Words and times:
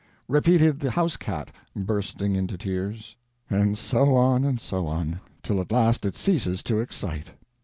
"...repeated 0.27 0.79
the 0.79 0.89
house 0.89 1.15
cat, 1.15 1.51
bursting 1.75 2.35
into 2.35 2.57
tears." 2.57 3.17
And 3.51 3.77
so 3.77 4.15
on 4.15 4.43
and 4.43 4.59
so 4.59 4.87
on; 4.87 5.19
till 5.43 5.61
at 5.61 5.71
last 5.71 6.07
it 6.07 6.15
ceases 6.15 6.63
to 6.63 6.79
excite. 6.79 7.33